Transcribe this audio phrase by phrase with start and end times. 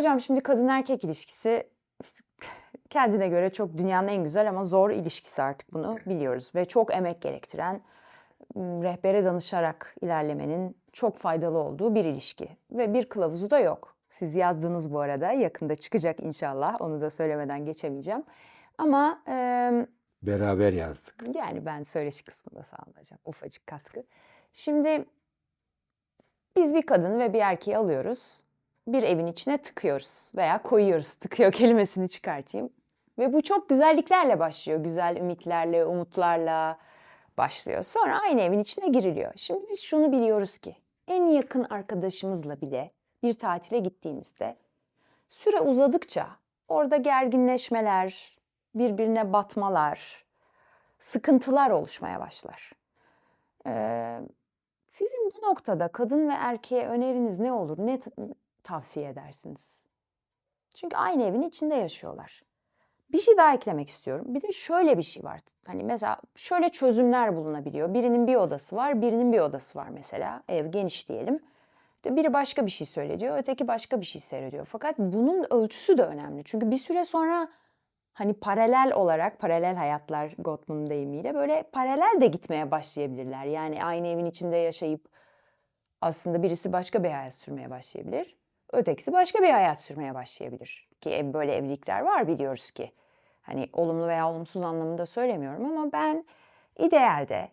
[0.00, 1.66] Hocam şimdi kadın erkek ilişkisi
[2.90, 6.52] kendine göre çok dünyanın en güzel ama zor ilişkisi artık bunu biliyoruz.
[6.54, 7.80] Ve çok emek gerektiren,
[8.56, 12.48] rehbere danışarak ilerlemenin çok faydalı olduğu bir ilişki.
[12.70, 13.96] Ve bir kılavuzu da yok.
[14.08, 15.32] Siz yazdınız bu arada.
[15.32, 16.80] Yakında çıkacak inşallah.
[16.80, 18.22] Onu da söylemeden geçemeyeceğim.
[18.78, 19.32] Ama e,
[20.22, 21.14] Beraber yazdık.
[21.34, 23.20] yani ben söyleşi kısmında sağlayacağım.
[23.24, 24.02] Ufacık katkı.
[24.52, 25.04] Şimdi
[26.56, 28.49] biz bir kadını ve bir erkeği alıyoruz.
[28.92, 31.14] Bir evin içine tıkıyoruz veya koyuyoruz.
[31.14, 32.70] Tıkıyor kelimesini çıkartayım.
[33.18, 34.80] Ve bu çok güzelliklerle başlıyor.
[34.80, 36.78] Güzel ümitlerle, umutlarla
[37.38, 37.82] başlıyor.
[37.82, 39.32] Sonra aynı evin içine giriliyor.
[39.36, 40.76] Şimdi biz şunu biliyoruz ki
[41.08, 42.90] en yakın arkadaşımızla bile
[43.22, 44.56] bir tatile gittiğimizde
[45.28, 46.26] süre uzadıkça
[46.68, 48.38] orada gerginleşmeler,
[48.74, 50.24] birbirine batmalar,
[50.98, 52.72] sıkıntılar oluşmaya başlar.
[53.66, 54.20] Ee,
[54.86, 57.78] sizin bu noktada kadın ve erkeğe öneriniz ne olur?
[57.78, 58.00] Ne
[58.64, 59.82] tavsiye edersiniz?
[60.74, 62.42] Çünkü aynı evin içinde yaşıyorlar.
[63.12, 64.24] Bir şey daha eklemek istiyorum.
[64.28, 65.40] Bir de şöyle bir şey var.
[65.66, 67.94] Hani mesela şöyle çözümler bulunabiliyor.
[67.94, 70.42] Birinin bir odası var, birinin bir odası var mesela.
[70.48, 71.40] Ev geniş diyelim.
[71.96, 74.64] İşte biri başka bir şey söylüyor, öteki başka bir şey seyrediyor.
[74.64, 76.42] Fakat bunun ölçüsü de önemli.
[76.44, 77.48] Çünkü bir süre sonra
[78.12, 83.44] hani paralel olarak, paralel hayatlar Gottman'ın deyimiyle böyle paralel de gitmeye başlayabilirler.
[83.44, 85.08] Yani aynı evin içinde yaşayıp
[86.00, 88.39] aslında birisi başka bir hayat sürmeye başlayabilir.
[88.72, 90.88] Ötekisi başka bir hayat sürmeye başlayabilir.
[91.00, 92.92] Ki böyle evlilikler var biliyoruz ki.
[93.42, 96.24] Hani olumlu veya olumsuz anlamında söylemiyorum ama ben
[96.78, 97.48] idealde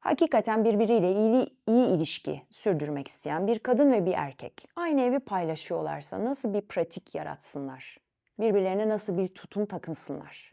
[0.00, 6.24] hakikaten birbiriyle iyi, iyi ilişki sürdürmek isteyen bir kadın ve bir erkek aynı evi paylaşıyorlarsa
[6.24, 7.98] nasıl bir pratik yaratsınlar?
[8.38, 10.52] Birbirlerine nasıl bir tutum takınsınlar?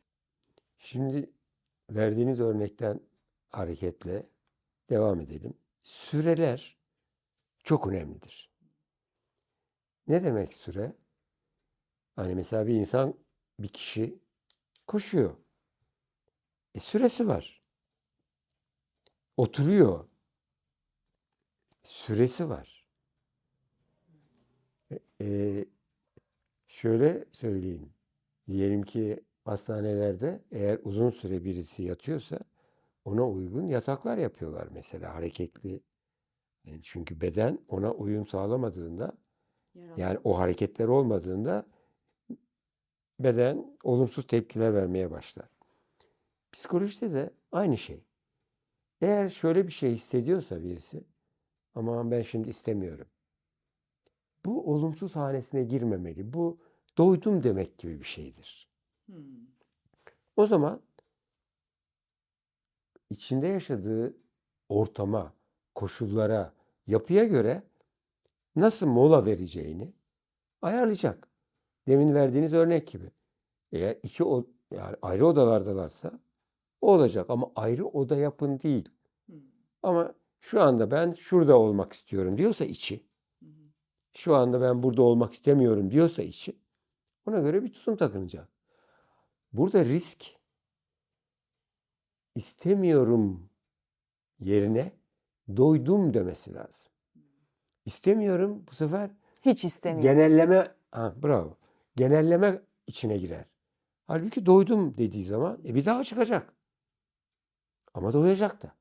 [0.78, 1.30] Şimdi
[1.90, 3.00] verdiğiniz örnekten
[3.50, 4.24] hareketle
[4.90, 5.54] devam edelim.
[5.84, 6.78] Süreler
[7.64, 8.51] çok önemlidir.
[10.08, 10.96] Ne demek süre?
[12.16, 13.14] Hani mesela bir insan,
[13.60, 14.20] bir kişi
[14.88, 15.36] koşuyor.
[16.76, 17.62] E süresi var.
[19.38, 20.06] Oturuyor.
[21.84, 22.86] Süresi var.
[24.92, 25.66] E, e,
[26.68, 27.94] şöyle söyleyeyim.
[28.48, 32.40] Diyelim ki hastanelerde eğer uzun süre birisi yatıyorsa
[33.06, 35.82] ona uygun yataklar yapıyorlar mesela hareketli.
[36.66, 39.18] Yani çünkü beden ona uyum sağlamadığında
[39.76, 41.66] yani o hareketler olmadığında
[43.20, 45.50] beden olumsuz tepkiler vermeye başlar.
[46.52, 48.04] Psikolojide de aynı şey.
[49.02, 51.04] Eğer şöyle bir şey hissediyorsa birisi
[51.76, 53.08] aman ben şimdi istemiyorum.
[54.46, 56.34] Bu olumsuz hanesine girmemeli.
[56.34, 56.60] Bu
[56.98, 58.70] doydum demek gibi bir şeydir.
[60.36, 60.82] O zaman
[63.10, 64.18] içinde yaşadığı
[64.70, 65.34] ortama,
[65.76, 66.54] koşullara,
[66.88, 67.64] yapıya göre
[68.56, 69.94] nasıl mola vereceğini
[70.62, 71.28] ayarlayacak.
[71.88, 73.12] Demin verdiğiniz örnek gibi.
[73.72, 76.20] Eğer iki o, yani ayrı odalardalarsa
[76.82, 78.90] o olacak ama ayrı oda yapın değil.
[79.84, 83.06] Ama şu anda ben şurada olmak istiyorum diyorsa içi,
[84.14, 86.60] şu anda ben burada olmak istemiyorum diyorsa içi,
[87.26, 88.50] ona göre bir tutum takınacak.
[89.54, 90.26] Burada risk
[92.36, 93.50] istemiyorum
[94.40, 94.92] yerine
[95.58, 96.91] doydum demesi lazım.
[97.86, 99.10] İstemiyorum bu sefer
[99.42, 100.04] Hiç istemiyorum.
[100.04, 101.58] genelleme ha, bravo.
[101.96, 103.46] Genelleme içine girer.
[104.08, 106.54] Halbuki doydum dediği zaman e, bir daha çıkacak.
[107.94, 108.72] Ama doyacak da.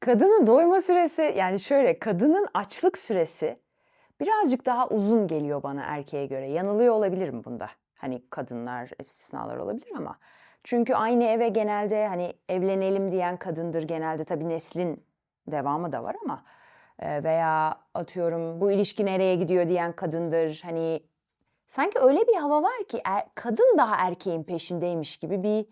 [0.00, 3.58] Kadının doyma süresi yani şöyle kadının açlık süresi
[4.20, 6.50] birazcık daha uzun geliyor bana erkeğe göre.
[6.50, 7.70] Yanılıyor olabilirim bunda.
[7.94, 10.18] Hani kadınlar istisnalar olabilir ama
[10.64, 15.04] çünkü aynı eve genelde hani evlenelim diyen kadındır genelde tabii neslin
[15.46, 16.44] devamı da var ama
[16.98, 20.60] e, veya atıyorum bu ilişki nereye gidiyor diyen kadındır.
[20.64, 21.02] Hani
[21.68, 25.66] sanki öyle bir hava var ki er- kadın daha erkeğin peşindeymiş gibi bir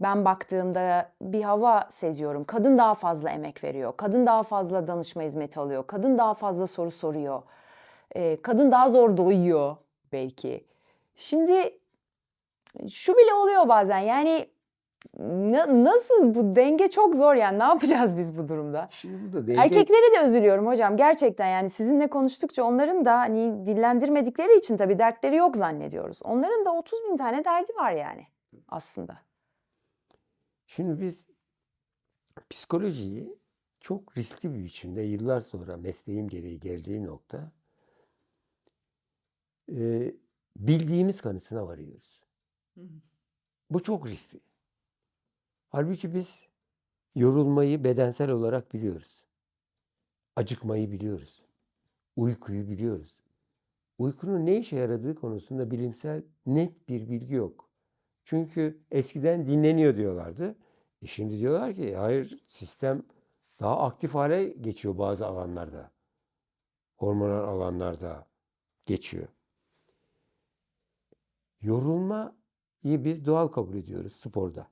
[0.00, 2.44] ben baktığımda bir hava seziyorum.
[2.44, 3.92] Kadın daha fazla emek veriyor.
[3.96, 5.86] Kadın daha fazla danışma hizmeti alıyor.
[5.86, 7.42] Kadın daha fazla soru soruyor.
[8.16, 9.76] Ee, kadın daha zor doyuyor
[10.12, 10.64] belki.
[11.16, 11.78] Şimdi
[12.90, 13.98] şu bile oluyor bazen.
[13.98, 14.50] Yani
[15.18, 17.58] na- nasıl bu denge çok zor yani.
[17.58, 18.88] Ne yapacağız biz bu durumda?
[18.90, 24.58] Şimdi burada denge, Erkeklere de üzülüyorum hocam gerçekten yani sizinle konuştukça onların da hani dillendirmedikleri
[24.58, 26.18] için tabii dertleri yok zannediyoruz.
[26.22, 28.26] Onların da 30 bin tane derdi var yani
[28.68, 29.18] aslında.
[30.66, 31.26] Şimdi biz
[32.50, 33.38] psikolojiyi
[33.80, 37.52] çok riskli bir biçimde yıllar sonra mesleğim gereği geldiği nokta
[39.76, 40.12] e,
[40.56, 42.20] bildiğimiz kanısına varıyoruz.
[43.70, 44.40] Bu çok riskli.
[45.70, 46.40] Halbuki biz
[47.14, 49.24] yorulmayı bedensel olarak biliyoruz.
[50.36, 51.42] Acıkmayı biliyoruz.
[52.16, 53.20] Uykuyu biliyoruz.
[53.98, 57.70] uykunun ne işe yaradığı konusunda bilimsel net bir bilgi yok.
[58.24, 60.56] Çünkü eskiden dinleniyor diyorlardı.
[61.02, 63.02] E şimdi diyorlar ki hayır sistem
[63.60, 65.90] daha aktif hale geçiyor bazı alanlarda.
[66.96, 68.26] Hormonal alanlarda
[68.86, 69.28] geçiyor.
[71.60, 72.34] Yorulmayı
[72.84, 74.70] biz doğal kabul ediyoruz sporda.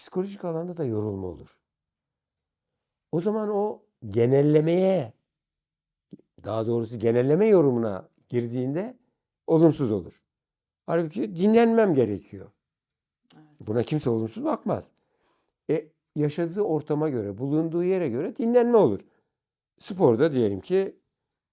[0.00, 1.58] Psikolojik alanda da yorulma olur.
[3.12, 5.12] O zaman o genellemeye
[6.44, 8.96] daha doğrusu genelleme yorumuna girdiğinde
[9.46, 10.22] olumsuz olur.
[10.86, 12.50] Halbuki dinlenmem gerekiyor.
[13.66, 14.90] Buna kimse olumsuz bakmaz.
[15.70, 19.00] E, yaşadığı ortama göre, bulunduğu yere göre dinlenme olur.
[19.78, 20.96] Sporda diyelim ki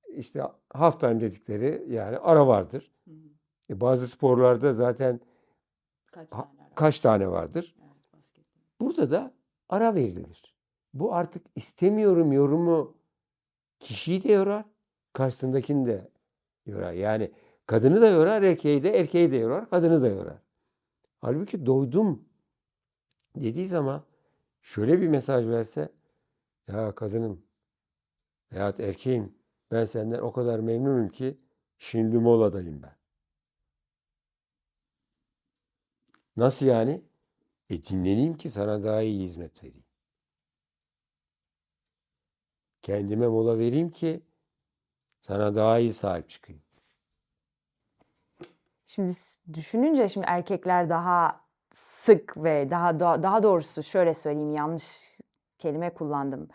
[0.08, 0.42] işte
[0.74, 2.92] half time dedikleri yani ara vardır.
[3.70, 5.20] E, bazı sporlarda zaten
[6.12, 6.76] Kaç tane ara?
[6.76, 7.76] kaç tane vardır.
[7.80, 7.87] Evet.
[8.80, 9.34] Burada da
[9.70, 10.56] ara verilir.
[10.94, 12.98] Bu artık istemiyorum yorumu
[13.80, 14.66] kişiyi de yorar,
[15.14, 16.12] karşısındakini de
[16.66, 16.94] yorar.
[16.94, 17.32] Yani
[17.66, 20.42] kadını da yorar, erkeği de, erkeği de yorar, kadını da yorar.
[21.22, 22.30] Halbuki doydum
[23.36, 24.04] dediği zaman
[24.62, 25.94] şöyle bir mesaj verse,
[26.68, 27.46] ya kadınım
[28.52, 29.36] veyahut erkeğim
[29.72, 31.38] ben senden o kadar memnunum ki
[31.78, 32.98] şimdi moladayım ben.
[36.38, 37.04] Nasıl yani?
[37.70, 39.84] E dinleneyim ki sana daha iyi hizmet vereyim.
[42.82, 44.22] Kendime mola vereyim ki
[45.20, 46.62] sana daha iyi sahip çıkayım.
[48.86, 49.12] Şimdi
[49.54, 51.42] düşününce şimdi erkekler daha
[51.74, 55.18] sık ve daha, daha doğrusu şöyle söyleyeyim yanlış
[55.60, 56.48] kelime kullandım.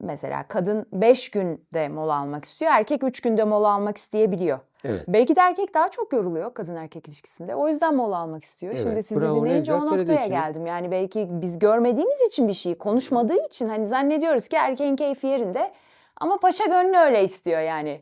[0.00, 4.58] Mesela kadın 5 günde mola almak istiyor, erkek 3 günde mola almak isteyebiliyor.
[4.84, 5.04] Evet.
[5.08, 7.54] Belki de erkek daha çok yoruluyor kadın erkek ilişkisinde.
[7.54, 8.74] O yüzden mola almak istiyor.
[8.74, 10.66] Şimdi Evet, sizi bravo, dinleyince o noktaya geldim.
[10.66, 15.72] Yani belki biz görmediğimiz için bir şeyi, konuşmadığı için hani zannediyoruz ki erkeğin keyfi yerinde
[16.16, 18.00] ama paşa gönlü öyle istiyor yani.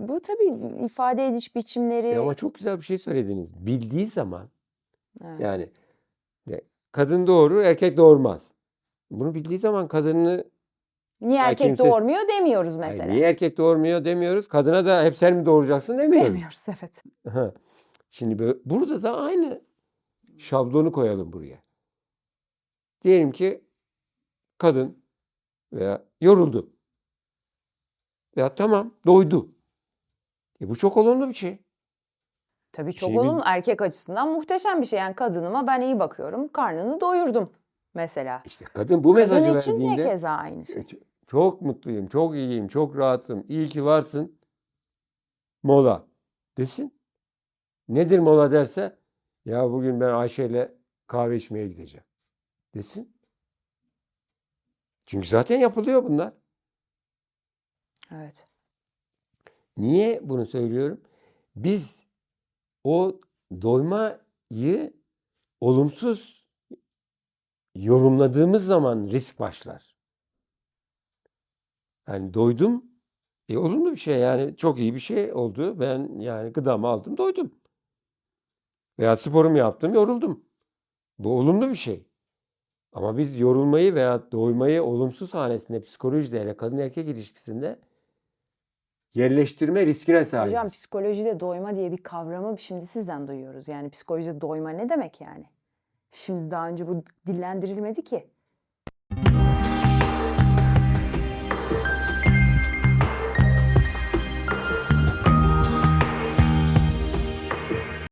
[0.00, 0.54] Bu tabii
[0.84, 2.06] ifade ediş biçimleri.
[2.06, 3.66] E ama çok güzel bir şey söylediniz.
[3.66, 4.48] Bildiği zaman
[5.24, 5.40] Evet.
[5.40, 5.68] yani
[6.92, 8.42] kadın doğurur, erkek doğurmaz.
[9.10, 10.44] Bunu bildiği zaman kadını
[11.20, 13.12] Niye Ya erkek kimse- doğurmuyor demiyoruz "Ay, mesela.
[13.12, 14.48] niye erkek doğurmuyor demiyoruz.
[14.48, 16.28] Kadına da hep sen mi doğuracaksın demiyoruz.
[16.34, 17.02] Demiyoruz evet.
[18.10, 19.62] Şimdi böyle, burada da aynı
[20.38, 21.58] şablonu koyalım buraya.
[23.04, 23.64] Diyelim ki
[24.58, 25.02] kadın
[25.72, 26.70] veya yoruldu.
[28.36, 29.48] Veya tamam doydu.
[30.60, 31.58] E bu çok olumlu bir şey.
[32.72, 33.42] Tabii çok biz- olumlu.
[33.44, 34.98] Erkek açısından muhteşem bir şey.
[34.98, 36.48] Yani kadınıma ben iyi bakıyorum.
[36.48, 37.52] Karnını doyurdum
[37.94, 38.42] mesela.
[38.44, 40.76] İşte kadın bu mesajı Kadın için de verdiğinde keza aynı şey.
[40.76, 44.38] "E, ç- çok mutluyum, çok iyiyim, çok rahatım, iyi ki varsın.
[45.62, 46.06] Mola
[46.58, 46.94] desin.
[47.88, 48.98] Nedir mola derse
[49.44, 50.74] ya bugün ben Ayşe ile
[51.06, 52.04] kahve içmeye gideceğim
[52.74, 53.16] desin.
[55.06, 56.32] Çünkü zaten yapılıyor bunlar.
[58.14, 58.46] Evet.
[59.76, 61.00] Niye bunu söylüyorum?
[61.56, 61.96] Biz
[62.84, 63.20] o
[63.62, 64.92] doymayı
[65.60, 66.33] olumsuz
[67.74, 69.94] yorumladığımız zaman risk başlar.
[72.08, 72.84] Yani doydum.
[73.48, 75.80] E olumlu bir şey yani çok iyi bir şey oldu.
[75.80, 77.54] Ben yani gıdamı aldım doydum.
[78.98, 80.44] Veya sporumu yaptım yoruldum.
[81.18, 82.06] Bu olumlu bir şey.
[82.92, 87.78] Ama biz yorulmayı veya doymayı olumsuz hanesinde psikolojide hele kadın erkek ilişkisinde
[89.14, 90.52] yerleştirme riskine sahibiz.
[90.52, 93.68] Hocam psikolojide doyma diye bir kavramı şimdi sizden duyuyoruz.
[93.68, 95.44] Yani psikolojide doyma ne demek yani?
[96.14, 98.30] Şimdi daha önce bu dillendirilmedi ki.